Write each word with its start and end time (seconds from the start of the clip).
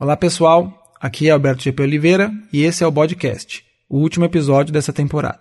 Olá 0.00 0.16
pessoal, 0.16 0.80
aqui 1.00 1.26
é 1.26 1.32
Alberto 1.32 1.60
GP 1.60 1.82
Oliveira 1.82 2.32
e 2.52 2.62
esse 2.62 2.84
é 2.84 2.86
o 2.86 2.92
podcast, 2.92 3.64
o 3.88 3.98
último 3.98 4.24
episódio 4.24 4.72
dessa 4.72 4.92
temporada. 4.92 5.40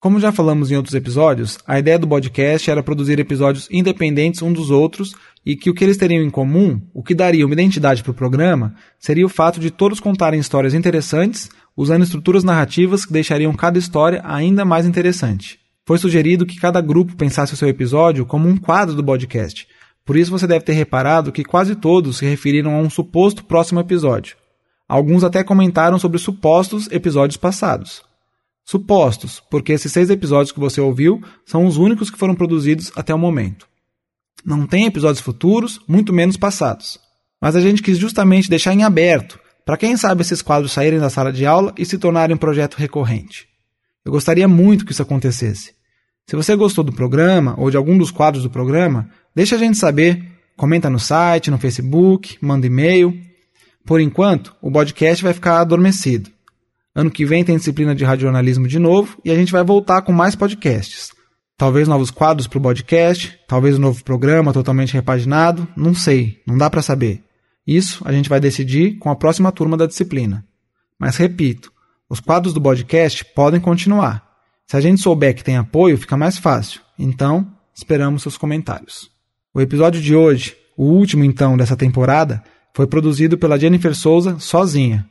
Como 0.00 0.18
já 0.18 0.32
falamos 0.32 0.70
em 0.70 0.76
outros 0.76 0.94
episódios, 0.94 1.58
a 1.66 1.78
ideia 1.78 1.98
do 1.98 2.08
podcast 2.08 2.70
era 2.70 2.82
produzir 2.82 3.20
episódios 3.20 3.68
independentes 3.70 4.40
uns 4.40 4.54
dos 4.54 4.70
outros 4.70 5.14
e 5.44 5.54
que 5.54 5.68
o 5.68 5.74
que 5.74 5.84
eles 5.84 5.98
teriam 5.98 6.24
em 6.24 6.30
comum, 6.30 6.80
o 6.94 7.02
que 7.02 7.14
daria 7.14 7.44
uma 7.44 7.52
identidade 7.52 8.02
para 8.02 8.12
o 8.12 8.14
programa, 8.14 8.74
seria 8.98 9.26
o 9.26 9.28
fato 9.28 9.60
de 9.60 9.70
todos 9.70 10.00
contarem 10.00 10.40
histórias 10.40 10.72
interessantes, 10.72 11.50
usando 11.76 12.02
estruturas 12.02 12.42
narrativas 12.42 13.04
que 13.04 13.12
deixariam 13.12 13.52
cada 13.52 13.78
história 13.78 14.22
ainda 14.24 14.64
mais 14.64 14.86
interessante. 14.86 15.58
Foi 15.84 15.98
sugerido 15.98 16.46
que 16.46 16.58
cada 16.58 16.80
grupo 16.80 17.16
pensasse 17.16 17.52
o 17.52 17.56
seu 17.56 17.68
episódio 17.68 18.24
como 18.24 18.48
um 18.48 18.56
quadro 18.56 18.94
do 18.94 19.04
podcast, 19.04 19.68
por 20.04 20.16
isso 20.16 20.30
você 20.30 20.46
deve 20.46 20.64
ter 20.64 20.72
reparado 20.72 21.32
que 21.32 21.44
quase 21.44 21.76
todos 21.76 22.18
se 22.18 22.26
referiram 22.26 22.74
a 22.74 22.78
um 22.78 22.90
suposto 22.90 23.44
próximo 23.44 23.80
episódio. 23.80 24.36
Alguns 24.88 25.22
até 25.22 25.44
comentaram 25.44 25.98
sobre 25.98 26.18
supostos 26.18 26.88
episódios 26.90 27.36
passados. 27.36 28.02
Supostos, 28.64 29.42
porque 29.50 29.72
esses 29.72 29.92
seis 29.92 30.10
episódios 30.10 30.52
que 30.52 30.60
você 30.60 30.80
ouviu 30.80 31.22
são 31.46 31.64
os 31.64 31.76
únicos 31.76 32.10
que 32.10 32.18
foram 32.18 32.34
produzidos 32.34 32.92
até 32.96 33.14
o 33.14 33.18
momento. 33.18 33.68
Não 34.44 34.66
tem 34.66 34.86
episódios 34.86 35.20
futuros, 35.20 35.80
muito 35.86 36.12
menos 36.12 36.36
passados. 36.36 36.98
Mas 37.40 37.56
a 37.56 37.60
gente 37.60 37.82
quis 37.82 37.98
justamente 37.98 38.50
deixar 38.50 38.72
em 38.72 38.82
aberto, 38.82 39.38
para 39.64 39.76
quem 39.76 39.96
sabe 39.96 40.22
esses 40.22 40.42
quadros 40.42 40.72
saírem 40.72 40.98
da 40.98 41.10
sala 41.10 41.32
de 41.32 41.46
aula 41.46 41.72
e 41.78 41.84
se 41.84 41.98
tornarem 41.98 42.34
um 42.34 42.38
projeto 42.38 42.76
recorrente. 42.76 43.46
Eu 44.04 44.12
gostaria 44.12 44.48
muito 44.48 44.84
que 44.84 44.92
isso 44.92 45.02
acontecesse. 45.02 45.72
Se 46.30 46.36
você 46.36 46.54
gostou 46.54 46.84
do 46.84 46.92
programa 46.92 47.56
ou 47.58 47.72
de 47.72 47.76
algum 47.76 47.98
dos 47.98 48.12
quadros 48.12 48.44
do 48.44 48.50
programa, 48.50 49.10
deixa 49.34 49.56
a 49.56 49.58
gente 49.58 49.76
saber. 49.76 50.24
Comenta 50.56 50.88
no 50.88 51.00
site, 51.00 51.50
no 51.50 51.58
Facebook, 51.58 52.38
manda 52.40 52.68
e-mail. 52.68 53.20
Por 53.84 54.00
enquanto, 54.00 54.54
o 54.62 54.70
podcast 54.70 55.24
vai 55.24 55.32
ficar 55.34 55.58
adormecido. 55.58 56.30
Ano 56.94 57.10
que 57.10 57.24
vem 57.24 57.42
tem 57.42 57.56
disciplina 57.56 57.96
de 57.96 58.04
radiojornalismo 58.04 58.68
de 58.68 58.78
novo 58.78 59.18
e 59.24 59.30
a 59.32 59.34
gente 59.34 59.50
vai 59.50 59.64
voltar 59.64 60.02
com 60.02 60.12
mais 60.12 60.36
podcasts. 60.36 61.10
Talvez 61.58 61.88
novos 61.88 62.12
quadros 62.12 62.46
para 62.46 62.60
o 62.60 62.62
podcast, 62.62 63.36
talvez 63.48 63.76
um 63.76 63.80
novo 63.80 64.04
programa 64.04 64.52
totalmente 64.52 64.94
repaginado, 64.94 65.66
não 65.76 65.92
sei, 65.92 66.40
não 66.46 66.56
dá 66.56 66.70
para 66.70 66.80
saber. 66.80 67.24
Isso 67.66 68.04
a 68.04 68.12
gente 68.12 68.28
vai 68.28 68.38
decidir 68.38 68.98
com 68.98 69.10
a 69.10 69.16
próxima 69.16 69.50
turma 69.50 69.76
da 69.76 69.84
disciplina. 69.84 70.46
Mas 70.96 71.16
repito, 71.16 71.72
os 72.08 72.20
quadros 72.20 72.54
do 72.54 72.62
podcast 72.62 73.24
podem 73.34 73.58
continuar. 73.58 74.29
Se 74.70 74.76
a 74.76 74.80
gente 74.80 75.00
souber 75.00 75.34
que 75.34 75.42
tem 75.42 75.56
apoio, 75.56 75.98
fica 75.98 76.16
mais 76.16 76.38
fácil. 76.38 76.80
Então, 76.96 77.44
esperamos 77.74 78.22
seus 78.22 78.38
comentários. 78.38 79.10
O 79.52 79.60
episódio 79.60 80.00
de 80.00 80.14
hoje, 80.14 80.56
o 80.76 80.84
último 80.84 81.24
então 81.24 81.56
dessa 81.56 81.76
temporada, 81.76 82.40
foi 82.72 82.86
produzido 82.86 83.36
pela 83.36 83.58
Jennifer 83.58 83.92
Souza 83.96 84.38
sozinha. 84.38 85.04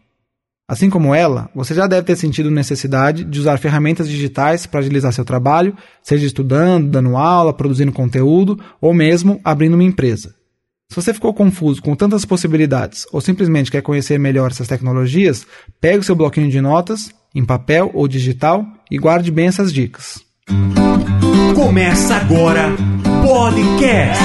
Assim 0.66 0.90
como 0.90 1.14
ela, 1.14 1.50
você 1.54 1.74
já 1.74 1.88
deve 1.88 2.08
ter 2.08 2.16
sentido 2.16 2.50
necessidade 2.50 3.26
de 3.26 3.38
usar 3.38 3.58
ferramentas 3.58 4.08
digitais 4.08 4.66
para 4.66 4.80
agilizar 4.80 5.12
seu 5.12 5.26
trabalho, 5.26 5.76
seja 6.02 6.26
estudando, 6.26 6.90
dando 6.90 7.18
aula, 7.18 7.52
produzindo 7.52 7.92
conteúdo 7.92 8.58
ou 8.80 8.94
mesmo 8.94 9.42
abrindo 9.44 9.74
uma 9.74 9.84
empresa. 9.84 10.39
Se 10.92 10.96
você 10.96 11.14
ficou 11.14 11.32
confuso 11.36 11.84
com 11.84 11.96
tantas 11.96 12.26
possibilidades 12.26 13.06
ou 13.12 13.22
simplesmente 13.22 13.70
quer 13.70 13.84
conhecer 13.84 14.18
melhor 14.18 14.50
essas 14.50 14.68
tecnologias, 14.68 15.46
pegue 15.80 16.00
o 16.00 16.04
seu 16.04 16.16
bloquinho 16.16 16.50
de 16.50 16.60
notas, 16.60 17.12
em 17.36 17.46
papel 17.46 17.92
ou 17.94 18.08
digital, 18.08 18.66
e 18.90 18.98
guarde 18.98 19.30
bem 19.30 19.46
essas 19.46 19.72
dicas. 19.72 20.20
Começa 21.54 22.16
agora 22.16 22.72
Podcast. 23.24 24.20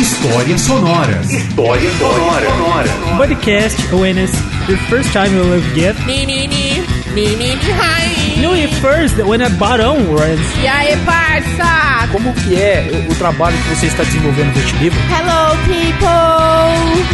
Histórias 0.00 0.60
sonoras. 0.60 1.32
Histórias 1.32 1.92
sonoras. 1.98 2.90
Podcast 3.16 3.92
awareness. 3.92 4.30
The 4.68 4.76
first 4.88 5.12
time 5.12 5.34
you 5.36 5.42
will 5.42 5.74
get. 5.74 5.96
Menini, 6.06 6.80
menini, 7.12 7.56
hi. 7.56 8.25
The 8.36 8.68
first 8.82 9.16
when 9.24 9.40
a 9.42 9.48
barão 9.48 9.96
was. 10.12 10.38
E 10.62 10.66
aí, 10.66 10.96
parça? 11.06 12.06
Como 12.12 12.32
que 12.34 12.54
é 12.60 12.88
o, 13.08 13.12
o 13.12 13.14
trabalho 13.16 13.56
que 13.56 13.74
você 13.74 13.86
está 13.86 14.02
desenvolvendo 14.02 14.54
no 14.54 14.78
livro? 14.78 14.98
Hello, 15.08 15.56
people. 15.64 16.06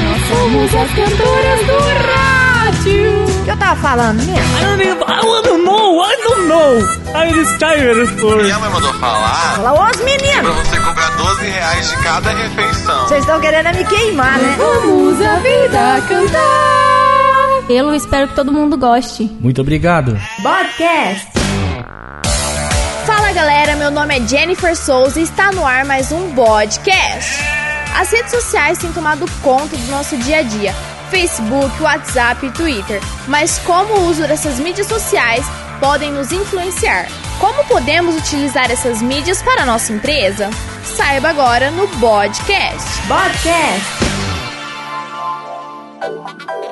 Nós 0.03 0.29
somos 0.29 0.75
as 0.75 0.91
cantoras 0.91 1.67
do 1.67 1.79
rádio. 2.07 3.25
O 3.41 3.45
que 3.45 3.51
eu 3.51 3.57
tava 3.57 3.77
falando 3.81 4.17
mesmo? 4.23 4.59
I 4.59 4.65
don't 4.65 4.83
even, 4.83 5.03
I 5.03 5.43
don't 5.45 5.65
know, 5.65 6.03
I 6.03 6.17
don't 6.23 6.49
know. 6.49 7.03
I'm 7.15 7.59
tired 7.59 8.09
for. 8.21 8.37
Minha 8.43 8.59
mãe 8.59 8.71
mandou 8.71 8.93
falar 8.95 9.55
Fala, 9.57 9.73
ô, 9.73 9.85
os 9.91 9.97
pra 9.97 10.05
meninos. 10.05 10.57
você 10.57 10.77
cobrar 10.81 11.11
12 11.17 11.45
reais 11.45 11.89
de 11.91 11.97
cada 11.99 12.31
refeição. 12.31 13.03
Vocês 13.09 13.21
estão 13.21 13.41
querendo 13.41 13.77
me 13.77 13.85
queimar, 13.85 14.39
né? 14.39 14.55
Vamos 14.59 15.21
a 15.21 15.37
vida 15.37 16.03
cantar. 16.09 16.82
Eu 17.69 17.95
espero 17.95 18.29
que 18.29 18.35
todo 18.35 18.53
mundo 18.53 18.77
goste. 18.77 19.25
Muito 19.41 19.61
obrigado. 19.61 20.19
Podcast. 20.43 21.29
Fala 23.07 23.33
galera, 23.33 23.77
meu 23.77 23.91
nome 23.91 24.17
é 24.19 24.27
Jennifer 24.27 24.77
Souza 24.77 25.21
e 25.21 25.23
está 25.23 25.53
no 25.53 25.65
ar 25.67 25.85
mais 25.85 26.13
um 26.13 26.35
podcast. 26.35 27.43
As 27.95 28.11
redes 28.11 28.31
sociais 28.31 28.79
têm 28.79 28.93
tomado 28.93 29.27
conta 29.43 29.77
do 29.77 29.91
nosso 29.91 30.17
dia 30.19 30.39
a 30.39 30.43
dia: 30.43 30.73
Facebook, 31.11 31.83
WhatsApp 31.83 32.47
e 32.47 32.51
Twitter. 32.51 33.01
Mas 33.29 33.59
como 33.61 33.95
o 33.95 34.09
uso 34.09 34.27
dessas 34.27 34.59
mídias 34.59 34.87
sociais 34.87 35.45
podem 35.81 36.13
nos 36.13 36.33
influenciar? 36.33 37.07
Como 37.39 37.65
podemos 37.65 38.17
utilizar 38.17 38.71
essas 38.71 39.03
mídias 39.03 39.43
para 39.43 39.63
a 39.63 39.67
nossa 39.67 39.93
empresa? 39.93 40.51
Saiba 40.85 41.31
agora 41.31 41.71
no 41.71 41.89
podcast. 41.89 42.89
Podcast. 43.09 44.02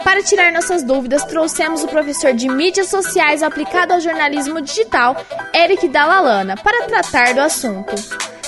Para 0.04 0.22
tirar 0.22 0.52
nossas 0.52 0.82
dúvidas, 0.82 1.24
trouxemos 1.24 1.82
o 1.84 1.88
professor 1.88 2.32
de 2.32 2.48
mídias 2.48 2.88
sociais 2.88 3.42
aplicado 3.42 3.92
ao 3.92 4.00
jornalismo 4.00 4.60
digital, 4.60 5.16
Eric 5.54 5.88
Dalalana, 5.88 6.56
para 6.56 6.86
tratar 6.86 7.34
do 7.34 7.40
assunto. 7.40 7.94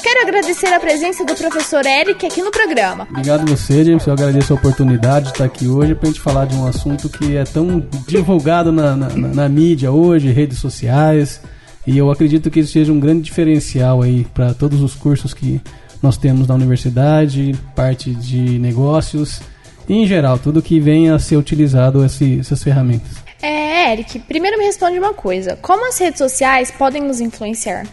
Quero 0.03 0.23
agradecer 0.23 0.67
a 0.73 0.81
presença 0.81 1.25
do 1.25 1.35
professor 1.35 1.87
Eric 1.87 2.27
aqui 2.27 2.43
no 2.43 2.51
programa. 2.51 3.07
Obrigado 3.11 3.49
você, 3.49 3.85
James. 3.85 4.05
Eu 4.07 4.13
agradeço 4.13 4.53
a 4.53 4.57
oportunidade 4.57 5.27
de 5.27 5.33
estar 5.33 5.45
aqui 5.45 5.69
hoje 5.69 5.95
para 5.95 6.09
a 6.09 6.11
gente 6.13 6.21
falar 6.21 6.47
de 6.47 6.57
um 6.57 6.67
assunto 6.67 7.09
que 7.09 7.37
é 7.37 7.45
tão 7.45 7.87
divulgado 8.09 8.73
na, 8.73 8.97
na, 8.97 9.09
na- 9.11 9.49
mídia 9.49 9.93
hoje, 9.93 10.33
redes 10.33 10.59
sociais. 10.59 11.41
E 11.87 11.97
eu 11.97 12.11
acredito 12.11 12.51
que 12.51 12.61
isso 12.61 12.73
seja 12.73 12.93
um 12.93 12.99
grande 12.99 13.23
diferencial 13.23 14.03
aí 14.03 14.25
para 14.35 14.53
todos 14.55 14.81
os 14.81 14.95
cursos 14.95 15.33
que 15.33 15.61
nós 16.03 16.17
temos 16.17 16.49
na 16.49 16.55
universidade, 16.55 17.55
parte 17.77 18.11
de 18.13 18.59
negócios 18.59 19.41
em 19.89 20.07
geral, 20.07 20.39
tudo 20.39 20.63
que 20.63 20.81
venha 20.81 21.15
a 21.15 21.19
ser 21.19 21.37
utilizado 21.37 22.05
esse, 22.05 22.41
essas 22.41 22.63
ferramentas. 22.63 23.23
É, 23.41 23.93
Eric, 23.93 24.21
primeiro 24.21 24.59
me 24.59 24.65
responde 24.65 24.99
uma 24.99 25.13
coisa: 25.13 25.59
como 25.61 25.87
as 25.89 25.99
redes 25.99 26.19
sociais 26.19 26.71
podem 26.71 27.03
nos 27.03 27.21
influenciar? 27.21 27.87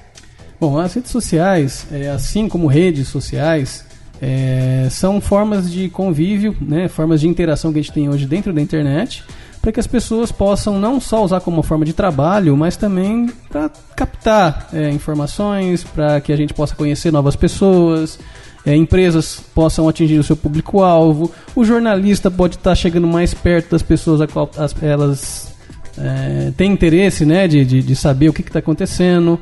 Bom, 0.59 0.77
as 0.77 0.93
redes 0.93 1.11
sociais, 1.11 1.87
é, 1.91 2.09
assim 2.09 2.47
como 2.49 2.67
redes 2.67 3.07
sociais, 3.07 3.85
é, 4.21 4.87
são 4.91 5.21
formas 5.21 5.71
de 5.71 5.89
convívio, 5.89 6.55
né, 6.61 6.87
formas 6.87 7.21
de 7.21 7.27
interação 7.27 7.71
que 7.71 7.79
a 7.79 7.81
gente 7.81 7.93
tem 7.93 8.09
hoje 8.09 8.25
dentro 8.25 8.51
da 8.51 8.61
internet, 8.61 9.23
para 9.61 9.71
que 9.71 9.79
as 9.79 9.87
pessoas 9.87 10.31
possam 10.31 10.77
não 10.77 10.99
só 10.99 11.23
usar 11.23 11.39
como 11.39 11.63
forma 11.63 11.85
de 11.85 11.93
trabalho, 11.93 12.55
mas 12.55 12.75
também 12.75 13.27
para 13.49 13.69
captar 13.95 14.69
é, 14.73 14.89
informações, 14.89 15.83
para 15.83 16.19
que 16.21 16.31
a 16.31 16.35
gente 16.35 16.53
possa 16.53 16.75
conhecer 16.75 17.11
novas 17.11 17.35
pessoas, 17.35 18.19
é, 18.69 18.75
empresas 18.75 19.41
possam 19.55 19.87
atingir 19.89 20.19
o 20.19 20.23
seu 20.23 20.35
público-alvo, 20.35 21.31
o 21.55 21.63
jornalista 21.65 22.29
pode 22.29 22.55
estar 22.55 22.75
chegando 22.75 23.07
mais 23.07 23.33
perto 23.33 23.71
das 23.71 23.81
pessoas 23.81 24.21
a 24.21 24.27
qual 24.27 24.49
as- 24.57 24.75
elas 24.83 25.53
é, 25.97 26.51
têm 26.55 26.71
interesse 26.71 27.25
né, 27.25 27.47
de, 27.47 27.65
de, 27.65 27.81
de 27.81 27.95
saber 27.95 28.29
o 28.29 28.33
que 28.33 28.41
está 28.41 28.59
acontecendo. 28.59 29.39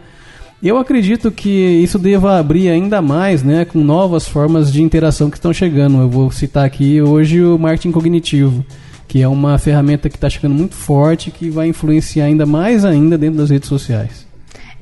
Eu 0.62 0.78
acredito 0.78 1.30
que 1.30 1.50
isso 1.50 2.00
deva 2.00 2.40
abrir 2.40 2.70
ainda 2.70 3.00
mais, 3.02 3.44
né, 3.44 3.64
com 3.64 3.80
novas 3.80 4.28
formas 4.28 4.72
de 4.72 4.82
interação 4.82 5.30
que 5.30 5.38
estão 5.38 5.54
chegando. 5.54 6.02
Eu 6.02 6.10
vou 6.10 6.32
citar 6.32 6.66
aqui 6.66 7.00
hoje 7.02 7.44
o 7.44 7.60
marketing 7.60 7.92
cognitivo, 7.92 8.66
que 9.08 9.22
é 9.22 9.28
uma 9.28 9.58
ferramenta 9.60 10.10
que 10.10 10.16
está 10.18 10.30
chegando 10.30 10.56
muito 10.56 10.74
forte, 10.76 11.30
que 11.32 11.50
vai 11.50 11.68
influenciar 11.68 12.26
ainda 12.26 12.46
mais 12.46 12.84
ainda 12.84 13.18
dentro 13.18 13.38
das 13.38 13.52
redes 13.52 13.70
sociais. 13.70 14.27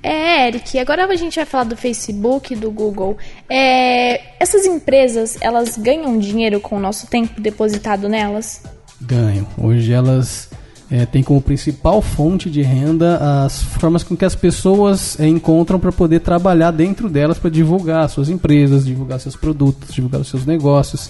É, 0.06 0.48
Eric, 0.50 0.78
agora 0.78 1.04
a 1.08 1.16
gente 1.16 1.38
vai 1.38 1.46
falar 1.46 1.64
do 1.64 1.76
Facebook, 1.76 2.56
do 2.56 2.70
Google. 2.70 3.18
É, 3.50 4.22
essas 4.40 4.64
empresas, 4.68 5.36
elas 5.42 5.80
ganham 5.80 6.20
dinheiro 6.20 6.60
com 6.60 6.76
o 6.76 6.80
nosso 6.80 7.08
tempo 7.08 7.42
depositado 7.42 8.08
nelas? 8.08 8.62
Ganham. 9.02 9.48
Hoje 9.58 9.92
elas 9.92 10.48
é, 10.92 11.08
têm 11.08 11.24
como 11.24 11.42
principal 11.42 12.04
fonte 12.04 12.52
de 12.52 12.62
renda 12.62 13.18
as 13.46 13.64
formas 13.64 14.04
com 14.04 14.16
que 14.16 14.24
as 14.24 14.36
pessoas 14.36 15.20
é, 15.20 15.28
encontram 15.28 15.80
para 15.80 15.92
poder 15.92 16.20
trabalhar 16.20 16.70
dentro 16.70 17.10
delas 17.10 17.40
para 17.40 17.50
divulgar 17.50 18.08
suas 18.08 18.30
empresas, 18.30 18.86
divulgar 18.86 19.20
seus 19.20 19.36
produtos, 19.36 19.92
divulgar 19.92 20.24
seus 20.24 20.46
negócios. 20.46 21.10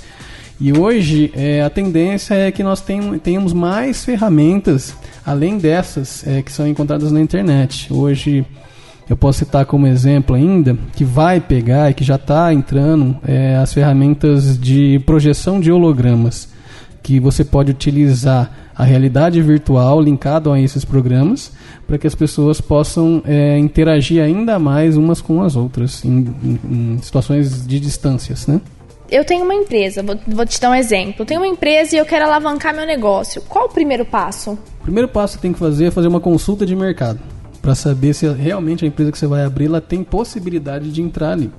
E 0.57 0.71
hoje 0.71 1.33
é, 1.35 1.61
a 1.61 1.69
tendência 1.69 2.33
é 2.33 2.49
que 2.49 2.63
nós 2.63 2.81
tenhamos 3.21 3.51
mais 3.51 4.05
ferramentas 4.05 4.95
além 5.25 5.57
dessas 5.57 6.25
é, 6.25 6.41
que 6.41 6.49
são 6.49 6.65
encontradas 6.65 7.11
na 7.11 7.19
internet. 7.19 7.91
Hoje 7.91 8.45
Eu 9.07 9.15
posso 9.15 9.39
citar 9.39 9.65
como 9.65 9.85
exemplo 9.85 10.35
ainda 10.35 10.75
que 10.93 11.03
vai 11.03 11.39
pegar 11.39 11.91
e 11.91 11.93
que 11.93 12.03
já 12.03 12.15
está 12.15 12.51
entrando 12.51 13.17
é, 13.27 13.55
as 13.55 13.71
ferramentas 13.71 14.57
de 14.57 14.99
projeção 15.05 15.59
de 15.59 15.71
hologramas, 15.71 16.49
que 17.03 17.19
você 17.19 17.45
pode 17.45 17.69
utilizar 17.69 18.51
a 18.75 18.83
realidade 18.83 19.39
virtual 19.41 20.01
linkado 20.01 20.51
a 20.51 20.59
esses 20.59 20.83
programas 20.83 21.51
para 21.85 21.99
que 21.99 22.07
as 22.07 22.15
pessoas 22.15 22.59
possam 22.59 23.21
é, 23.25 23.57
interagir 23.59 24.23
ainda 24.23 24.57
mais 24.57 24.97
umas 24.97 25.21
com 25.21 25.43
as 25.43 25.55
outras 25.55 26.03
em, 26.03 26.27
em, 26.43 26.59
em 26.95 26.97
situações 27.01 27.65
de 27.65 27.79
distâncias, 27.79 28.47
né? 28.47 28.59
Eu 29.07 29.23
tenho 29.23 29.45
uma 29.45 29.53
empresa, 29.53 30.01
vou, 30.01 30.17
vou, 30.27 30.47
te 30.47 30.59
dar 30.59 30.71
um 30.71 30.75
exemplo. 30.75 31.17
Eu 31.19 31.25
tenho 31.27 31.39
uma 31.39 31.47
empresa 31.47 31.95
e 31.95 31.99
eu 31.99 32.05
quero 32.07 32.25
alavancar 32.25 32.73
meu 32.73 32.87
negócio. 32.87 33.39
Qual 33.43 33.65
o 33.65 33.69
primeiro 33.69 34.03
passo? 34.03 34.57
O 34.79 34.83
primeiro 34.83 35.07
passo 35.07 35.35
que 35.35 35.43
tem 35.43 35.53
que 35.53 35.59
fazer 35.59 35.85
é 35.85 35.91
fazer 35.91 36.07
uma 36.07 36.19
consulta 36.19 36.65
de 36.65 36.75
mercado 36.75 37.19
para 37.65 37.73
saber 37.73 38.13
se 38.13 38.31
realmente 38.31 38.85
a 38.85 38.87
empresa 38.87 39.11
que 39.11 39.17
você 39.17 39.25
vai 39.25 39.43
abrir 39.43 39.65
ela 39.65 39.81
tem 39.81 40.03
possibilidade 40.03 40.91
de 40.91 41.01
entrar 41.01 41.31
ali. 41.31 41.49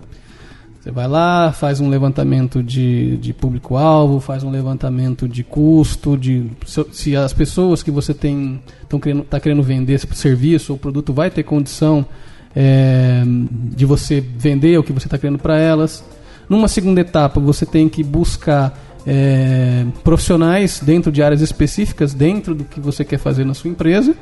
Você 0.81 0.93
vai 0.93 1.09
lá, 1.09 1.51
faz 1.51 1.81
um 1.81 1.89
levantamento 1.89 2.63
de, 2.63 3.17
de 3.17 3.33
público-alvo, 3.33 4.21
faz 4.21 4.45
um 4.45 4.51
levantamento 4.53 5.29
de 5.29 5.43
custo, 5.43 6.17
de 6.17 6.49
se, 6.65 6.87
se 6.93 7.17
as 7.17 7.33
pessoas 7.33 7.83
que 7.83 7.91
você 7.91 8.15
tem 8.15 8.63
estão 8.81 9.01
querendo, 9.01 9.25
tá 9.25 9.41
querendo 9.41 9.65
vender 9.65 9.95
esse 9.95 10.07
serviço 10.15 10.75
ou 10.75 10.79
produto 10.79 11.13
vai 11.13 11.29
ter 11.29 11.43
condição 11.43 12.07
é, 12.55 13.25
de 13.27 13.85
você 13.85 14.21
vender 14.21 14.79
o 14.79 14.85
que 14.85 14.93
você 14.93 15.09
está 15.09 15.19
querendo 15.19 15.41
para 15.41 15.59
elas. 15.59 16.05
Numa 16.49 16.69
segunda 16.69 17.01
etapa, 17.01 17.41
você 17.41 17.67
tem 17.67 17.89
que 17.89 18.05
buscar 18.05 18.79
é, 19.05 19.85
profissionais 20.05 20.79
dentro 20.79 21.11
de 21.11 21.21
áreas 21.21 21.41
específicas, 21.41 22.15
dentro 22.15 22.55
do 22.55 22.63
que 22.63 22.79
você 22.79 23.05
quer 23.05 23.19
fazer 23.19 23.45
na 23.45 23.55
sua 23.55 23.71
empresa. 23.71 24.15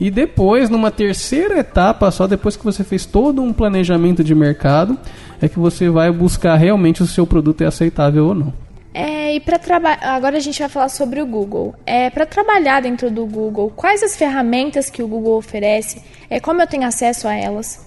E 0.00 0.10
depois, 0.10 0.70
numa 0.70 0.90
terceira 0.90 1.58
etapa, 1.58 2.10
só 2.10 2.26
depois 2.26 2.56
que 2.56 2.64
você 2.64 2.82
fez 2.82 3.04
todo 3.04 3.42
um 3.42 3.52
planejamento 3.52 4.24
de 4.24 4.34
mercado, 4.34 4.98
é 5.42 5.46
que 5.46 5.58
você 5.58 5.90
vai 5.90 6.10
buscar 6.10 6.56
realmente 6.56 6.96
se 6.98 7.02
o 7.02 7.06
seu 7.06 7.26
produto 7.26 7.60
é 7.60 7.66
aceitável 7.66 8.28
ou 8.28 8.34
não. 8.34 8.52
É, 8.94 9.34
e 9.34 9.40
para 9.40 9.58
trabalhar, 9.58 10.00
agora 10.02 10.38
a 10.38 10.40
gente 10.40 10.58
vai 10.58 10.70
falar 10.70 10.88
sobre 10.88 11.20
o 11.20 11.26
Google. 11.26 11.74
É, 11.84 12.08
para 12.08 12.24
trabalhar 12.24 12.80
dentro 12.80 13.10
do 13.10 13.26
Google, 13.26 13.70
quais 13.76 14.02
as 14.02 14.16
ferramentas 14.16 14.88
que 14.88 15.02
o 15.02 15.06
Google 15.06 15.36
oferece? 15.36 16.02
É 16.30 16.40
como 16.40 16.62
eu 16.62 16.66
tenho 16.66 16.86
acesso 16.86 17.28
a 17.28 17.34
elas? 17.34 17.86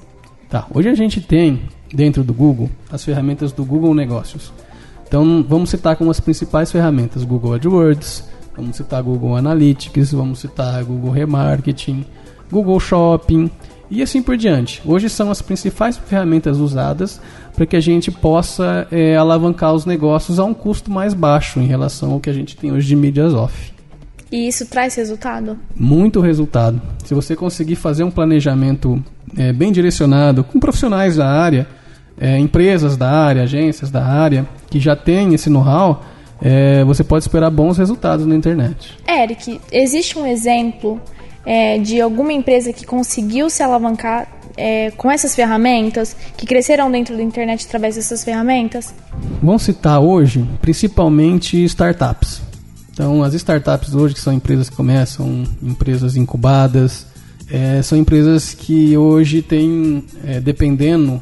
Tá, 0.49 0.67
hoje 0.71 0.89
a 0.89 0.95
gente 0.95 1.19
tem 1.19 1.63
dentro 1.91 2.23
do 2.23 2.33
Google 2.33 2.69
as 2.91 3.03
ferramentas 3.03 3.51
do 3.51 3.65
Google 3.65 3.95
Negócios. 3.95 4.53
Então, 5.07 5.43
vamos 5.47 5.71
citar 5.71 5.95
como 5.95 6.11
as 6.11 6.19
principais 6.19 6.71
ferramentas: 6.71 7.23
Google 7.23 7.53
AdWords, 7.55 8.23
Vamos 8.55 8.77
citar 8.77 9.01
Google 9.01 9.35
Analytics, 9.35 10.11
vamos 10.11 10.39
citar 10.39 10.83
Google 10.83 11.11
Remarketing, 11.11 12.05
Google 12.51 12.79
Shopping 12.79 13.49
e 13.89 14.01
assim 14.01 14.21
por 14.21 14.37
diante. 14.37 14.81
Hoje 14.85 15.09
são 15.09 15.31
as 15.31 15.41
principais 15.41 15.97
ferramentas 15.97 16.57
usadas 16.57 17.19
para 17.55 17.65
que 17.65 17.75
a 17.75 17.79
gente 17.79 18.11
possa 18.11 18.87
é, 18.91 19.15
alavancar 19.15 19.73
os 19.73 19.85
negócios 19.85 20.39
a 20.39 20.43
um 20.43 20.53
custo 20.53 20.91
mais 20.91 21.13
baixo 21.13 21.59
em 21.59 21.65
relação 21.65 22.11
ao 22.11 22.19
que 22.19 22.29
a 22.29 22.33
gente 22.33 22.55
tem 22.55 22.71
hoje 22.71 22.87
de 22.87 22.95
mídias 22.95 23.33
off. 23.33 23.73
E 24.31 24.47
isso 24.47 24.65
traz 24.65 24.95
resultado? 24.95 25.57
Muito 25.75 26.19
resultado. 26.19 26.81
Se 27.05 27.13
você 27.13 27.35
conseguir 27.35 27.75
fazer 27.75 28.03
um 28.03 28.09
planejamento 28.09 29.03
é, 29.37 29.53
bem 29.53 29.71
direcionado 29.71 30.43
com 30.43 30.59
profissionais 30.59 31.17
da 31.17 31.27
área, 31.27 31.67
é, 32.19 32.37
empresas 32.39 32.97
da 32.97 33.09
área, 33.09 33.43
agências 33.43 33.91
da 33.91 34.03
área 34.03 34.47
que 34.69 34.79
já 34.79 34.95
têm 34.95 35.33
esse 35.33 35.49
know-how, 35.49 36.03
é, 36.43 36.83
você 36.83 37.05
pode 37.05 37.23
esperar 37.23 37.49
bons 37.49 37.77
resultados 37.77 38.25
na 38.25 38.35
internet. 38.35 38.97
Eric, 39.07 39.61
existe 39.71 40.19
um 40.19 40.27
exemplo 40.27 41.01
é, 41.45 41.77
de 41.77 42.01
alguma 42.01 42.33
empresa 42.33 42.73
que 42.73 42.85
conseguiu 42.85 43.49
se 43.49 43.63
alavancar 43.63 44.27
é, 44.57 44.91
com 44.91 45.09
essas 45.09 45.33
ferramentas, 45.33 46.15
que 46.35 46.45
cresceram 46.45 46.91
dentro 46.91 47.15
da 47.15 47.23
internet 47.23 47.65
através 47.65 47.95
dessas 47.95 48.25
ferramentas? 48.25 48.93
Vamos 49.41 49.63
citar 49.63 50.01
hoje, 50.01 50.45
principalmente 50.61 51.63
startups. 51.63 52.41
Então, 52.91 53.23
as 53.23 53.33
startups 53.33 53.95
hoje, 53.95 54.13
que 54.13 54.19
são 54.19 54.33
empresas 54.33 54.69
que 54.69 54.75
começam, 54.75 55.45
empresas 55.61 56.17
incubadas, 56.17 57.07
é, 57.49 57.81
são 57.81 57.97
empresas 57.97 58.53
que 58.53 58.95
hoje 58.97 59.41
têm, 59.41 60.03
é, 60.25 60.39
dependendo 60.39 61.21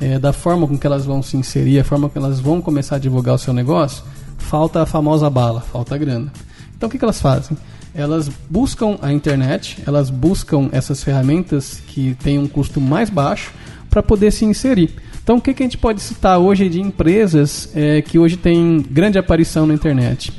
é, 0.00 0.18
da 0.18 0.32
forma 0.32 0.66
com 0.66 0.78
que 0.78 0.86
elas 0.86 1.04
vão 1.04 1.22
se 1.22 1.36
inserir, 1.36 1.78
a 1.78 1.84
forma 1.84 2.08
que 2.08 2.18
elas 2.18 2.40
vão 2.40 2.60
começar 2.60 2.96
a 2.96 2.98
divulgar 2.98 3.34
o 3.34 3.38
seu 3.38 3.52
negócio, 3.52 4.04
falta 4.38 4.82
a 4.82 4.86
famosa 4.86 5.28
bala, 5.30 5.60
falta 5.60 5.94
a 5.94 5.98
grana. 5.98 6.32
Então 6.76 6.88
o 6.88 6.92
que, 6.92 6.98
que 6.98 7.04
elas 7.04 7.20
fazem? 7.20 7.56
Elas 7.94 8.30
buscam 8.50 8.98
a 9.00 9.12
internet, 9.12 9.82
elas 9.86 10.10
buscam 10.10 10.68
essas 10.72 11.02
ferramentas 11.02 11.80
que 11.88 12.14
têm 12.22 12.38
um 12.38 12.46
custo 12.46 12.80
mais 12.80 13.08
baixo 13.08 13.52
para 13.88 14.02
poder 14.02 14.30
se 14.30 14.44
inserir. 14.44 14.94
Então 15.22 15.36
o 15.36 15.40
que, 15.40 15.54
que 15.54 15.62
a 15.62 15.66
gente 15.66 15.78
pode 15.78 16.00
citar 16.02 16.38
hoje 16.38 16.68
de 16.68 16.80
empresas 16.80 17.70
é, 17.74 18.02
que 18.02 18.18
hoje 18.18 18.36
têm 18.36 18.84
grande 18.90 19.18
aparição 19.18 19.66
na 19.66 19.74
internet? 19.74 20.32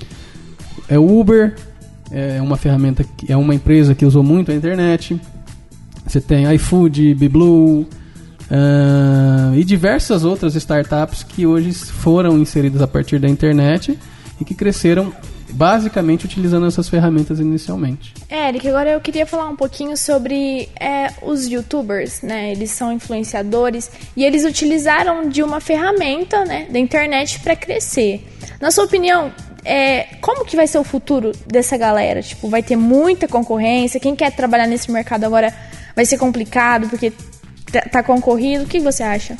É 0.87 0.97
o 0.97 1.19
Uber, 1.19 1.55
é 2.11 2.41
uma 2.41 2.55
ferramenta, 2.55 3.05
é 3.27 3.35
uma 3.35 3.53
empresa 3.53 3.93
que 3.95 4.05
usou 4.05 4.23
muito 4.23 4.51
a 4.51 4.55
internet. 4.55 5.19
Você 6.05 6.21
tem 6.21 6.53
iFood, 6.53 7.15
BeBlue, 7.15 7.85
Uh, 8.49 9.55
e 9.55 9.63
diversas 9.63 10.23
outras 10.23 10.55
startups 10.55 11.21
que 11.23 11.45
hoje 11.45 11.73
foram 11.73 12.37
inseridas 12.37 12.81
a 12.81 12.87
partir 12.87 13.19
da 13.19 13.27
internet 13.27 13.99
e 14.39 14.45
que 14.45 14.55
cresceram 14.55 15.13
basicamente 15.49 16.25
utilizando 16.25 16.65
essas 16.65 16.89
ferramentas 16.89 17.39
inicialmente. 17.39 18.13
Eric, 18.29 18.67
agora 18.67 18.91
eu 18.91 19.01
queria 19.01 19.25
falar 19.25 19.49
um 19.49 19.55
pouquinho 19.55 19.95
sobre 19.97 20.69
é, 20.79 21.11
os 21.21 21.47
youtubers, 21.47 22.21
né? 22.21 22.51
Eles 22.51 22.71
são 22.71 22.91
influenciadores 22.91 23.89
e 24.15 24.23
eles 24.23 24.43
utilizaram 24.45 25.29
de 25.29 25.41
uma 25.41 25.59
ferramenta 25.59 26.43
né, 26.45 26.67
da 26.69 26.79
internet 26.79 27.39
para 27.39 27.55
crescer. 27.55 28.25
Na 28.59 28.71
sua 28.71 28.85
opinião, 28.85 29.31
é, 29.63 30.07
como 30.21 30.45
que 30.45 30.55
vai 30.55 30.67
ser 30.67 30.77
o 30.77 30.83
futuro 30.83 31.31
dessa 31.45 31.77
galera? 31.77 32.21
Tipo, 32.21 32.49
vai 32.49 32.63
ter 32.63 32.75
muita 32.75 33.27
concorrência? 33.27 33.99
Quem 33.99 34.15
quer 34.15 34.31
trabalhar 34.35 34.67
nesse 34.67 34.91
mercado 34.91 35.23
agora 35.23 35.53
vai 35.95 36.05
ser 36.05 36.17
complicado 36.17 36.89
porque 36.89 37.11
Tá, 37.77 37.81
tá 37.81 38.03
concorrido, 38.03 38.63
o 38.63 38.67
que 38.67 38.79
você 38.79 39.03
acha? 39.03 39.37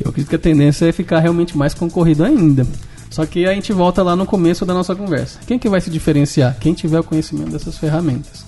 Eu 0.00 0.10
acredito 0.10 0.28
que 0.28 0.36
a 0.36 0.38
tendência 0.38 0.86
é 0.86 0.92
ficar 0.92 1.20
realmente 1.20 1.56
mais 1.56 1.74
concorrido 1.74 2.24
ainda. 2.24 2.66
Só 3.08 3.24
que 3.24 3.46
a 3.46 3.54
gente 3.54 3.72
volta 3.72 4.02
lá 4.02 4.16
no 4.16 4.26
começo 4.26 4.66
da 4.66 4.74
nossa 4.74 4.96
conversa. 4.96 5.38
Quem 5.46 5.58
que 5.58 5.68
vai 5.68 5.80
se 5.80 5.88
diferenciar? 5.88 6.56
Quem 6.58 6.74
tiver 6.74 6.98
o 6.98 7.04
conhecimento 7.04 7.52
dessas 7.52 7.78
ferramentas. 7.78 8.44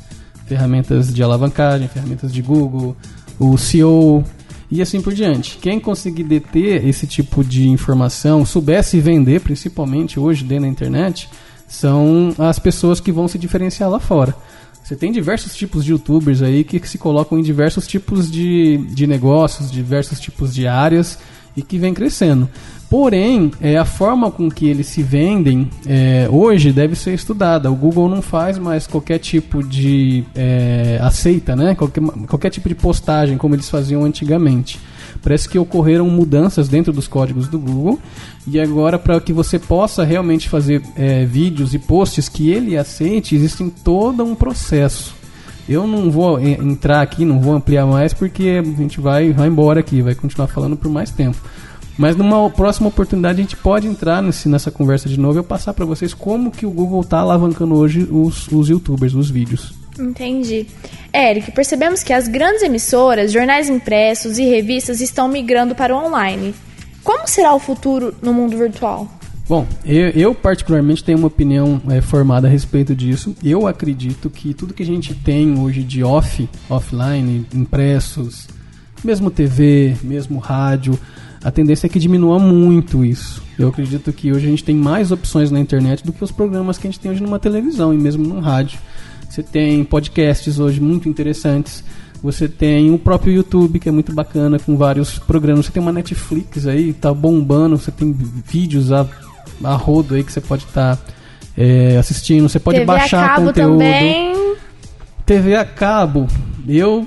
Ferramentas 0.47 1.15
de 1.15 1.23
alavancagem, 1.23 1.87
ferramentas 1.87 2.33
de 2.33 2.43
Google, 2.43 2.97
o 3.39 3.57
SEO 3.57 4.25
e 4.69 4.83
assim 4.83 5.01
por 5.01 5.15
diante. 5.15 5.59
Quem 5.59 5.79
conseguir 5.79 6.25
deter 6.25 6.85
esse 6.85 7.07
tipo 7.07 7.45
de 7.45 7.69
informação, 7.69 8.45
soubesse 8.45 8.99
vender, 8.99 9.41
principalmente 9.41 10.19
hoje 10.19 10.43
dentro 10.43 10.65
da 10.65 10.69
internet, 10.69 11.31
são 11.69 12.35
as 12.37 12.59
pessoas 12.59 12.99
que 12.99 13.13
vão 13.13 13.29
se 13.29 13.39
diferenciar 13.39 13.89
lá 13.89 14.01
fora. 14.01 14.35
Você 14.89 14.97
tem 14.97 15.13
diversos 15.13 15.55
tipos 15.55 15.85
de 15.85 15.91
youtubers 15.93 16.41
aí 16.41 16.65
que 16.65 16.81
se 16.89 16.97
colocam 16.97 17.39
em 17.39 17.43
diversos 17.43 17.87
tipos 17.87 18.31
de, 18.31 18.79
de 18.79 19.07
negócios, 19.07 19.71
diversos 19.71 20.19
tipos 20.19 20.55
de 20.55 20.67
áreas 20.67 21.19
e 21.55 21.61
que 21.61 21.77
vem 21.77 21.93
crescendo. 21.93 22.49
Porém, 22.91 23.51
é, 23.61 23.77
a 23.77 23.85
forma 23.85 24.31
com 24.31 24.51
que 24.51 24.67
eles 24.67 24.87
se 24.87 25.03
vendem 25.03 25.69
é, 25.87 26.27
hoje 26.31 26.73
deve 26.73 26.97
ser 26.97 27.13
estudada. 27.13 27.71
O 27.71 27.75
Google 27.75 28.09
não 28.09 28.23
faz 28.23 28.59
mais 28.59 28.87
qualquer 28.87 29.19
tipo 29.19 29.63
de 29.63 30.25
é, 30.35 30.99
aceita, 31.03 31.55
né? 31.55 31.75
Qualquer, 31.75 32.03
qualquer 32.27 32.49
tipo 32.49 32.67
de 32.67 32.75
postagem 32.75 33.37
como 33.37 33.55
eles 33.55 33.69
faziam 33.69 34.05
antigamente. 34.05 34.81
Parece 35.23 35.49
que 35.49 35.59
ocorreram 35.59 36.09
mudanças 36.09 36.67
dentro 36.67 36.91
dos 36.91 37.07
códigos 37.07 37.47
do 37.47 37.59
Google 37.59 37.99
e 38.47 38.59
agora 38.59 38.99
para 38.99 39.21
que 39.21 39.35
você 39.35 39.59
possa 39.59 40.03
realmente 40.03 40.49
fazer 40.49 40.81
é, 40.97 41.27
vídeos 41.27 41.75
e 41.75 41.79
posts 41.79 42.29
que 42.29 42.51
ele 42.51 42.77
aceite, 42.77 43.35
existe 43.35 43.71
todo 43.85 44.25
um 44.25 44.35
processo. 44.35 45.15
Eu 45.69 45.87
não 45.87 46.11
vou 46.11 46.41
entrar 46.41 47.03
aqui, 47.03 47.27
não 47.27 47.41
vou 47.41 47.55
ampliar 47.55 47.85
mais 47.85 48.15
porque 48.15 48.63
a 48.63 48.81
gente 48.81 48.99
vai, 48.99 49.33
vai 49.33 49.49
embora 49.49 49.81
aqui, 49.81 50.01
vai 50.01 50.15
continuar 50.15 50.47
falando 50.47 50.77
por 50.77 50.91
mais 50.91 51.11
tempo. 51.11 51.37
Mas 51.99 52.15
numa 52.15 52.49
próxima 52.49 52.89
oportunidade 52.89 53.41
a 53.41 53.43
gente 53.43 53.57
pode 53.57 53.89
entrar 53.89 54.23
nesse, 54.23 54.49
nessa 54.49 54.71
conversa 54.71 55.09
de 55.09 55.19
novo 55.19 55.37
e 55.37 55.41
eu 55.41 55.45
passar 55.45 55.75
para 55.75 55.85
vocês 55.85 56.15
como 56.15 56.53
que 56.53 56.65
o 56.65 56.71
Google 56.71 57.01
está 57.01 57.19
alavancando 57.19 57.75
hoje 57.75 58.07
os, 58.09 58.47
os 58.49 58.69
youtubers, 58.69 59.15
os 59.15 59.29
vídeos. 59.29 59.75
Entendi. 59.99 60.67
Eric, 61.13 61.51
percebemos 61.51 62.05
que 62.05 62.13
as 62.13 62.29
grandes 62.29 62.63
emissoras, 62.63 63.33
jornais 63.33 63.69
impressos 63.69 64.39
e 64.39 64.45
revistas 64.45 65.01
estão 65.01 65.29
migrando 65.29 65.75
para 65.75 65.93
o 65.93 66.07
online. 66.07 66.55
Como 67.03 67.27
será 67.27 67.53
o 67.53 67.59
futuro 67.59 68.15
no 68.23 68.33
mundo 68.33 68.57
virtual? 68.57 69.09
Bom, 69.49 69.67
eu, 69.85 70.11
eu 70.11 70.35
particularmente 70.35 71.03
tenho 71.03 71.19
uma 71.19 71.27
opinião 71.27 71.81
é, 71.89 72.01
formada 72.01 72.47
a 72.47 72.51
respeito 72.51 72.95
disso. 72.95 73.35
Eu 73.43 73.67
acredito 73.67 74.31
que 74.31 74.55
tudo 74.55 74.75
que 74.75 74.83
a 74.85 74.87
gente 74.87 75.15
tem 75.15 75.59
hoje 75.59 75.83
de 75.83 76.05
off, 76.05 76.49
offline, 76.69 77.45
impressos, 77.53 78.47
mesmo 79.03 79.31
TV, 79.31 79.97
mesmo 80.03 80.39
rádio, 80.39 80.99
a 81.43 81.51
tendência 81.51 81.87
é 81.87 81.89
que 81.91 81.99
diminua 81.99 82.39
muito 82.39 83.05
isso. 83.05 83.43
Eu 83.59 83.69
acredito 83.69 84.13
que 84.13 84.33
hoje 84.33 84.47
a 84.47 84.51
gente 84.51 84.65
tem 84.65 84.75
mais 84.75 85.13
opções 85.13 85.51
na 85.51 85.61
internet 85.61 86.05
do 86.05 86.13
que 86.13 86.23
os 86.23 86.33
programas 86.33 86.79
que 86.79 86.87
a 86.87 86.91
gente 86.91 87.01
tem 87.01 87.11
hoje 87.11 87.23
numa 87.23 87.39
televisão 87.39 87.95
e 87.95 87.99
mesmo 87.99 88.27
num 88.27 88.41
rádio. 88.41 88.79
Você 89.29 89.43
tem 89.43 89.85
podcasts 89.85 90.59
hoje 90.59 90.81
muito 90.81 91.09
interessantes. 91.09 91.85
Você 92.23 92.49
tem 92.49 92.91
o 92.93 92.99
próprio 92.99 93.33
YouTube, 93.33 93.79
que 93.79 93.89
é 93.89 93.93
muito 93.93 94.13
bacana, 94.13 94.59
com 94.59 94.77
vários 94.77 95.19
programas. 95.19 95.67
Você 95.67 95.73
tem 95.73 95.83
uma 95.83 95.93
Netflix 95.93 96.67
aí, 96.67 96.93
tá 96.93 97.15
bombando. 97.15 97.79
Você 97.79 97.93
tem 97.93 98.13
vídeos 98.13 98.91
a, 98.91 99.07
a 99.63 99.75
rodo 99.75 100.15
aí 100.15 100.25
que 100.25 100.33
você 100.33 100.41
pode 100.41 100.65
estar 100.65 100.99
assistindo. 101.99 102.49
Você 102.49 102.59
pode 102.59 102.79
TV 102.79 102.87
baixar 102.87 103.25
a 103.25 103.29
cabo 103.29 103.47
conteúdo. 103.47 103.73
também. 103.73 104.57
TV 105.25 105.55
a 105.57 105.65
cabo, 105.65 106.27
eu 106.67 107.07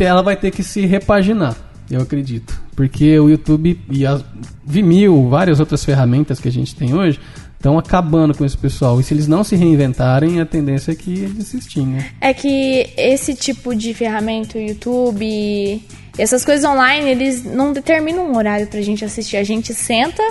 ela 0.00 0.22
vai 0.22 0.36
ter 0.36 0.50
que 0.50 0.62
se 0.62 0.84
repaginar, 0.84 1.56
eu 1.90 2.00
acredito, 2.00 2.60
porque 2.74 3.18
o 3.18 3.28
YouTube 3.28 3.80
e 3.90 4.06
a 4.06 4.20
Vimeo, 4.64 5.28
várias 5.28 5.60
outras 5.60 5.84
ferramentas 5.84 6.40
que 6.40 6.48
a 6.48 6.52
gente 6.52 6.74
tem 6.74 6.94
hoje, 6.94 7.20
estão 7.56 7.78
acabando 7.78 8.34
com 8.34 8.44
esse 8.44 8.56
pessoal. 8.56 9.00
E 9.00 9.02
se 9.02 9.12
eles 9.12 9.26
não 9.26 9.42
se 9.42 9.56
reinventarem, 9.56 10.40
a 10.40 10.46
tendência 10.46 10.92
é 10.92 10.94
que 10.94 11.12
eles 11.12 11.46
se 11.48 11.58
extinguam. 11.58 12.02
É 12.20 12.32
que 12.32 12.90
esse 12.96 13.34
tipo 13.34 13.74
de 13.74 13.92
ferramenta, 13.92 14.58
o 14.58 14.60
YouTube, 14.60 15.82
essas 16.16 16.44
coisas 16.44 16.64
online, 16.64 17.08
eles 17.08 17.44
não 17.44 17.72
determinam 17.72 18.30
um 18.30 18.36
horário 18.36 18.66
pra 18.66 18.80
gente 18.82 19.04
assistir. 19.04 19.36
A 19.36 19.44
gente 19.44 19.74
senta 19.74 20.22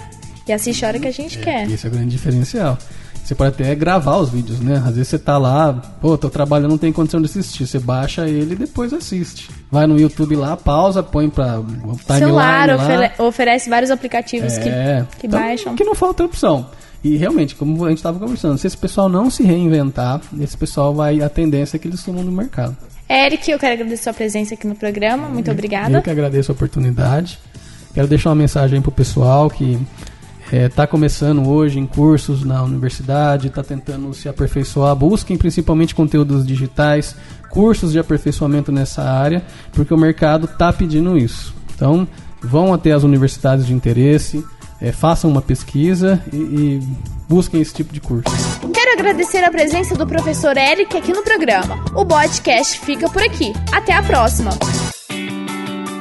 e 0.47 0.53
assiste 0.53 0.85
a 0.85 0.89
hora 0.89 0.99
que 0.99 1.07
a 1.07 1.11
gente 1.11 1.37
quer. 1.39 1.69
Esse 1.69 1.85
é 1.85 1.89
o 1.89 1.91
grande 1.91 2.09
diferencial. 2.09 2.77
Você 3.25 3.33
pode 3.33 3.49
até 3.55 3.73
gravar 3.73 4.17
os 4.17 4.29
vídeos, 4.29 4.59
né? 4.59 4.75
Às 4.77 4.93
vezes 4.95 5.07
você 5.07 5.17
tá 5.17 5.35
lá, 5.37 5.73
pô, 5.99 6.15
tô 6.15 6.29
trabalhando, 6.29 6.69
não 6.69 6.77
tem 6.77 6.93
condição 6.93 7.19
de 7.19 7.25
assistir. 7.25 7.65
Você 7.65 7.79
baixa 7.79 8.27
ele 8.29 8.53
e 8.53 8.55
depois 8.55 8.93
assiste. 8.93 9.49
Vai 9.71 9.87
no 9.87 9.99
YouTube 9.99 10.35
lá, 10.35 10.55
pausa, 10.55 11.01
põe 11.01 11.27
pra 11.27 11.55
timeline 11.55 12.19
Celular 12.19 12.69
ofere- 12.69 13.11
oferece 13.17 13.67
vários 13.69 13.89
aplicativos 13.89 14.53
É, 14.53 15.05
que, 15.09 15.21
que 15.21 15.27
então, 15.27 15.39
baixam. 15.39 15.75
Que 15.75 15.83
não 15.83 15.95
falta 15.95 16.23
opção. 16.23 16.67
E 17.03 17.17
realmente, 17.17 17.55
como 17.55 17.83
a 17.85 17.89
gente 17.89 17.97
estava 17.97 18.19
conversando, 18.19 18.57
se 18.59 18.67
esse 18.67 18.77
pessoal 18.77 19.09
não 19.09 19.29
se 19.31 19.41
reinventar, 19.43 20.21
esse 20.39 20.55
pessoal 20.55 20.93
vai. 20.93 21.21
A 21.21 21.29
tendência 21.29 21.77
é 21.77 21.79
que 21.79 21.87
eles 21.87 21.99
sumam 22.01 22.23
do 22.23 22.31
mercado. 22.31 22.77
Eric, 23.09 23.49
eu 23.49 23.57
quero 23.57 23.73
agradecer 23.73 24.03
sua 24.03 24.13
presença 24.13 24.53
aqui 24.53 24.67
no 24.67 24.75
programa. 24.75 25.27
Muito 25.29 25.49
obrigada. 25.49 25.97
Eu 25.97 26.01
que 26.03 26.09
agradeço 26.11 26.51
a 26.51 26.53
oportunidade. 26.53 27.39
Quero 27.93 28.07
deixar 28.07 28.29
uma 28.29 28.35
mensagem 28.35 28.81
para 28.81 28.89
o 28.89 28.91
pessoal 28.91 29.49
que 29.49 29.79
está 30.63 30.85
começando 30.85 31.47
hoje 31.47 31.79
em 31.79 31.85
cursos 31.85 32.43
na 32.43 32.63
universidade, 32.63 33.47
está 33.47 33.63
tentando 33.63 34.13
se 34.13 34.29
aperfeiçoar. 34.29 34.95
Busquem 34.95 35.37
principalmente 35.37 35.95
conteúdos 35.95 36.45
digitais, 36.45 37.15
cursos 37.49 37.91
de 37.91 37.99
aperfeiçoamento 37.99 38.71
nessa 38.71 39.03
área, 39.03 39.43
porque 39.71 39.93
o 39.93 39.97
mercado 39.97 40.45
está 40.45 40.71
pedindo 40.71 41.17
isso. 41.17 41.53
Então, 41.73 42.07
vão 42.41 42.73
até 42.73 42.91
as 42.91 43.03
universidades 43.03 43.65
de 43.65 43.73
interesse, 43.73 44.43
eh, 44.79 44.91
façam 44.91 45.29
uma 45.29 45.41
pesquisa 45.41 46.21
e, 46.31 46.37
e 46.37 46.79
busquem 47.27 47.61
esse 47.61 47.73
tipo 47.73 47.93
de 47.93 47.99
curso. 47.99 48.29
Quero 48.73 48.93
agradecer 48.93 49.43
a 49.43 49.51
presença 49.51 49.95
do 49.95 50.05
professor 50.05 50.55
Eric 50.57 50.95
aqui 50.95 51.11
no 51.11 51.23
programa. 51.23 51.83
O 51.95 52.05
podcast 52.05 52.79
fica 52.79 53.09
por 53.09 53.21
aqui. 53.21 53.51
Até 53.71 53.93
a 53.93 54.03
próxima. 54.03 54.51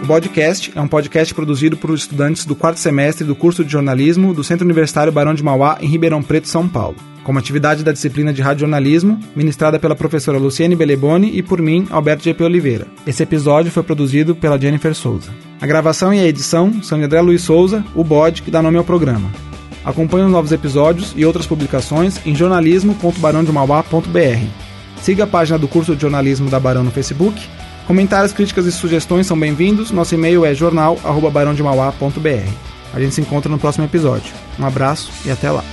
O 0.04 0.06
Podcast 0.06 0.70
é 0.76 0.80
um 0.82 0.86
podcast 0.86 1.32
produzido 1.32 1.78
por 1.78 1.94
estudantes 1.94 2.44
do 2.44 2.54
quarto 2.54 2.78
semestre 2.78 3.24
do 3.24 3.34
curso 3.34 3.64
de 3.64 3.72
jornalismo 3.72 4.34
do 4.34 4.44
Centro 4.44 4.66
Universitário 4.66 5.10
Barão 5.10 5.32
de 5.32 5.42
Mauá, 5.42 5.78
em 5.80 5.86
Ribeirão 5.86 6.22
Preto, 6.22 6.46
São 6.46 6.68
Paulo, 6.68 6.96
como 7.22 7.38
atividade 7.38 7.82
da 7.82 7.90
disciplina 7.90 8.30
de 8.30 8.42
radiojornalismo, 8.42 9.18
ministrada 9.34 9.78
pela 9.78 9.96
professora 9.96 10.36
Luciene 10.36 10.76
Beleboni 10.76 11.38
e 11.38 11.42
por 11.42 11.62
mim, 11.62 11.86
Alberto 11.88 12.22
GP 12.22 12.44
Oliveira. 12.44 12.86
Esse 13.06 13.22
episódio 13.22 13.72
foi 13.72 13.82
produzido 13.82 14.36
pela 14.36 14.60
Jennifer 14.60 14.94
Souza. 14.94 15.32
A 15.58 15.66
gravação 15.66 16.12
e 16.12 16.20
a 16.20 16.26
edição 16.26 16.82
são 16.82 16.98
de 16.98 17.04
André 17.04 17.22
Luiz 17.22 17.40
Souza, 17.40 17.82
o 17.94 18.04
Bode, 18.04 18.42
que 18.42 18.50
dá 18.50 18.60
nome 18.60 18.76
ao 18.76 18.84
programa. 18.84 19.30
Acompanhe 19.86 20.26
os 20.26 20.30
novos 20.30 20.52
episódios 20.52 21.14
e 21.16 21.24
outras 21.24 21.46
publicações 21.46 22.20
em 22.26 22.34
jornalismo.barãodemauá.br. 22.34 24.44
Siga 25.00 25.24
a 25.24 25.26
página 25.26 25.58
do 25.58 25.66
curso 25.66 25.96
de 25.96 26.02
jornalismo 26.02 26.50
da 26.50 26.60
Barão 26.60 26.84
no 26.84 26.90
Facebook. 26.90 27.40
Comentários, 27.86 28.32
críticas 28.32 28.64
e 28.66 28.72
sugestões 28.72 29.26
são 29.26 29.38
bem-vindos. 29.38 29.90
Nosso 29.90 30.14
e-mail 30.14 30.44
é 30.44 30.54
jornal@barãodemauá.br. 30.54 32.48
A 32.94 33.00
gente 33.00 33.14
se 33.14 33.20
encontra 33.20 33.50
no 33.50 33.58
próximo 33.58 33.84
episódio. 33.84 34.32
Um 34.58 34.64
abraço 34.64 35.10
e 35.24 35.30
até 35.30 35.50
lá. 35.50 35.64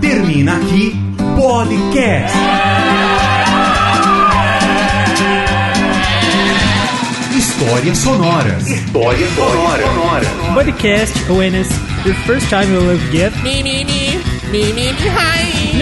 Termina 0.00 0.56
aqui 0.56 0.94
Podcast. 1.36 2.36
Histórias 7.36 7.98
sonoras. 7.98 8.68
Histórias 8.68 9.34
sonoras. 9.34 10.28
Podcast 10.54 11.18
awareness. 11.30 11.68
The 12.04 12.14
first 12.24 12.48
time 12.48 12.72
you 12.72 12.80
will 12.80 12.98
get. 13.10 13.32
No, 13.42 13.50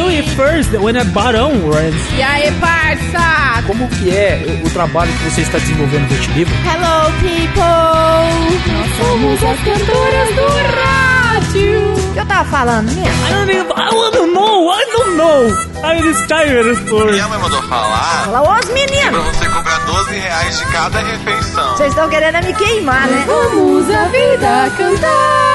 at 0.03 0.25
first, 0.37 0.71
when 0.73 0.97
a 0.97 1.05
barão 1.05 1.53
runs. 1.71 1.95
E 2.17 2.23
aí, 2.23 2.51
parça? 2.61 3.63
Como 3.67 3.89
que 3.89 4.11
é 4.11 4.61
o 4.65 4.71
trabalho 4.71 5.11
que 5.13 5.31
você 5.31 5.43
está 5.43 5.59
desenvolvendo 5.59 6.03
no 6.03 6.09
Vertilivro? 6.09 6.55
Hello, 6.65 7.13
people! 7.21 8.73
Nós 8.73 8.91
somos 8.99 9.43
as 9.43 9.59
cantoras 9.61 10.29
do 10.35 10.47
rádio. 10.77 11.95
Eu 12.17 12.27
tava 12.27 12.45
falando 12.51 12.91
mesmo? 12.93 13.27
I 13.27 13.33
don't 13.33 13.51
even, 13.51 13.73
I 13.73 14.11
don't 14.13 14.33
know, 14.35 14.71
I 14.73 14.85
don't 14.97 15.17
know. 15.17 15.75
I'm 15.85 16.27
tired 16.27 16.77
for. 16.89 17.11
Minha 17.13 17.29
mãe 17.29 17.39
mandou 17.39 17.63
falar 17.65 18.25
Fala, 18.25 18.59
os 18.59 18.65
pra 18.65 18.75
meninos, 18.75 19.25
você 19.27 19.49
cobrar 19.49 19.79
12 19.87 20.15
reais 20.19 20.59
de 20.59 20.65
cada 20.67 20.99
refeição. 21.01 21.77
vocês 21.77 21.89
estão 21.91 22.09
querendo 22.09 22.45
me 22.45 22.53
queimar, 22.55 23.07
né? 23.07 23.25
Vamos 23.27 23.89
a 23.91 24.05
vida 24.07 24.71
cantar. 24.77 25.54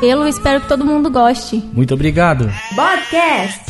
Eu 0.00 0.26
espero 0.28 0.60
que 0.60 0.68
todo 0.68 0.84
mundo 0.84 1.10
goste. 1.10 1.62
Muito 1.72 1.92
obrigado. 1.94 2.48
Podcast. 2.74 3.67